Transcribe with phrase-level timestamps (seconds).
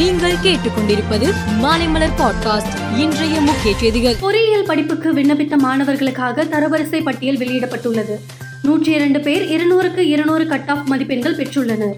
[0.00, 2.98] நீங்கள் கேட்டுக்கொண்டிருப்பது மாலைமலர் பாட்காஸ்ட்.
[2.98, 4.14] இன்றைய முக்கிய செய்திகள்.
[4.20, 8.18] பொறியியல் படிப்புக்கு விண்ணப்பித்த மாணவர்களுக்காக தரவரிசை பட்டியல் வெளியிடப்பட்டுள்ளது.
[8.62, 11.92] நூற்றி இரண்டு பேர் இருநூறுக்கு இருநூறு கட் ஆஃப் மதிப்பெண்கள் பெற்றுள்ளனர்.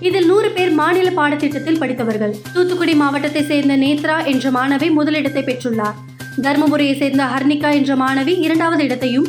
[0.00, 2.36] இதில் நூறு பேர் மாநில பாடத்திட்டத்தில் படித்தவர்கள்.
[2.52, 5.94] தூத்துக்குடி மாவட்டத்தை சேர்ந்த நேத்ரா என்ற மாணவி முதலிடத்தை பெற்றுள்ளார்.
[6.42, 9.26] தருமபுரியை சேர்ந்த ஹர்னிகா என்ற மாணவி இரண்டாவது இடத்தையும்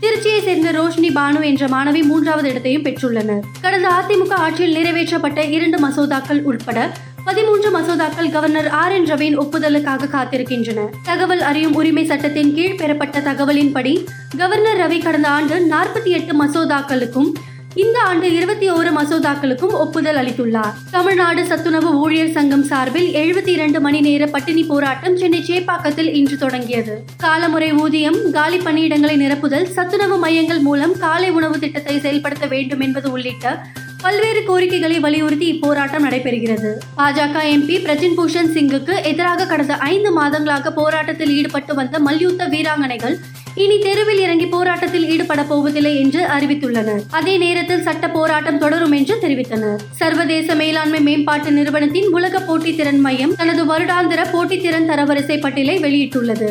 [0.00, 3.40] திருச்சியை சேர்ந்த ரோஷினி பானு என்ற மாணவி மூன்றாவது இடத்தையும் பெற்றுள்ளனர்.
[3.60, 6.92] கடந்த அதிமுக ஆட்சியில் நிறைவேற்றப்பட்ட இரண்டு மசோதாக்கள் உட்பட
[7.28, 10.84] பதிமூன்று மசோதாக்கள் கவர்னர் ஆர் என் ரவியின் ஒப்புதலுக்காக காத்திருக்கின்றன.
[11.02, 13.92] தகவல் அறியும் உரிமை சட்டத்தின் கீழ் பெறப்பட்ட தகவலின்படி
[14.36, 17.28] கவர்னர் ரவி கடந்த ஆண்டு நாற்பத்தி எட்டு மசோதாக்களுக்கும்
[17.74, 20.72] இந்த ஆண்டு இருபத்தி ஓரு மசோதாக்களுக்கும் ஒப்புதல் அளித்துள்ளார்.
[20.90, 27.04] தமிழ்நாடு சத்துணவு ஊழியர் சங்கம் சார்பில் எழுபத்தி இரண்டு மணி நேர பட்டினி போராட்டம் சென்னை சேப்பாக்கத்தில் இன்று தொடங்கியது.
[27.16, 33.62] காலமுறை ஊதியம் காலி பணியிடங்களை நிரப்புதல் சத்துணவு மையங்கள் மூலம் காலை உணவு திட்டத்தை செயல்படுத்த வேண்டும் என்பது உள்ளிட்ட
[34.02, 36.70] பல்வேறு கோரிக்கைகளை வலியுறுத்தி இப்போராட்டம் நடைபெறுகிறது.
[36.96, 43.16] பாஜக எம்பி பிரஜின் பூஷன் சிங்குக்கு எதிராக கடந்த ஐந்து மாதங்களாக போராட்டத்தில் ஈடுபட்டு வந்த மல்யுத்த வீராங்கனைகள்
[43.54, 47.02] இனி தெருவில் இறங்கி போராட்டத்தில் ஈடுபட போவதில்லை என்று அறிவித்துள்ளனர்.
[47.10, 49.80] அதே நேரத்தில் சட்ட போராட்டம் தொடரும் என்று தெரிவித்தனர்.
[49.90, 56.50] சர்வதேச மேலாண்மை மேம்பாட்டு நிறுவனத்தின் உலக போட்டித்திறன் மையம் தனது வருடாந்திர போட்டித்திறன் தரவரிசை பட்டியலை வெளியிட்டுள்ளது.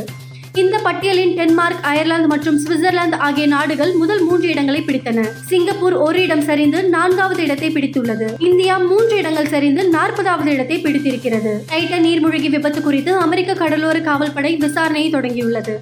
[0.62, 5.26] இந்த பட்டியலின் டென்மார்க் அயர்லாந்து மற்றும் சுவிட்சர்லாந்து ஆகிய நாடுகள் முதல் மூன்று இடங்களை பிடித்தன.
[5.50, 8.28] சிங்கப்பூர் ஒரு இடம் சரிந்து நான்காவது இடத்தை பிடித்துள்ளது.
[8.50, 11.54] இந்தியா மூன்று இடங்கள் சரிந்து நாற்பதாவது இடத்தை பிடித்திருக்கிறது.
[11.72, 15.76] டைட்டன் நீர்மூழ்கி விபத்து குறித்து அமெரிக்க கடலோர காவல்படை விசாரணையை தொடங்கியுள்ளது.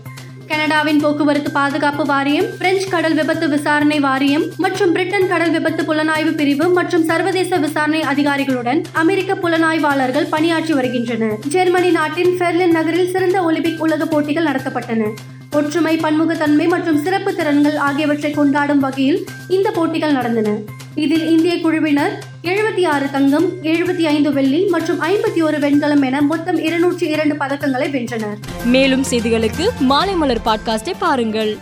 [0.49, 6.65] கனடாவின் போக்குவரத்து பாதுகாப்பு வாரியம் பிரெஞ்சு கடல் விபத்து விசாரணை வாரியம் மற்றும் பிரிட்டன் கடல் விபத்து புலனாய்வு பிரிவு
[6.69, 11.37] மற்றும் சர்வதேச விசாரணை அதிகாரிகளுடன் அமெரிக்க புலனாய்வாளர்கள் பணியாற்றி வருகின்றனர்.
[11.55, 15.09] ஜெர்மனி நாட்டின் பெர்லின் நகரில் சிறந்த ஒலிம்பிக் உலக போட்டிகள் நடத்தப்பட்டன.
[15.51, 20.49] ஒற்றுமை பன்முகத்தன்மை மற்றும் சிறப்பு திறன்கள் ஆகியவற்றை கொண்டாடும் வகையில் இந்த போட்டிகள் நடந்தன.
[20.95, 26.63] இதில் இந்திய குழுவினர் எழுபத்தி ஆறு தங்கம் எழுபத்தி ஐந்து வெள்ளி மற்றும் ஐம்பத்தி ஒரு வெண்கலம் என மொத்தம்
[26.63, 28.65] இருநூற்றி இரண்டு பதக்கங்களை வென்றனர்.
[28.65, 31.57] மேலும் செய்திகளுக்கு மாலைமலர் பாட்காஸ்டை பாருங்கள்.